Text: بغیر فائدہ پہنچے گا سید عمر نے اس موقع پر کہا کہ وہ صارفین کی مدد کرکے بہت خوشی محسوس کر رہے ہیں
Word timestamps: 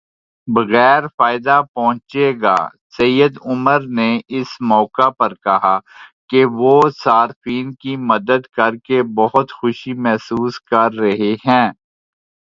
بغیر 0.47 1.01
فائدہ 1.17 1.57
پہنچے 1.73 2.27
گا 2.41 2.55
سید 2.97 3.33
عمر 3.45 3.81
نے 3.97 4.09
اس 4.37 4.49
موقع 4.69 5.09
پر 5.19 5.33
کہا 5.45 5.77
کہ 6.29 6.43
وہ 6.53 6.75
صارفین 6.95 7.73
کی 7.73 7.95
مدد 8.09 8.41
کرکے 8.57 9.01
بہت 9.15 9.51
خوشی 9.51 9.93
محسوس 10.05 10.59
کر 10.61 10.89
رہے 10.95 11.33
ہیں 11.45 11.67